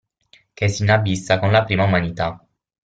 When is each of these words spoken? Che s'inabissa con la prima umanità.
Che 0.55 0.67
s'inabissa 0.67 1.37
con 1.37 1.51
la 1.51 1.63
prima 1.63 1.83
umanità. 1.83 2.43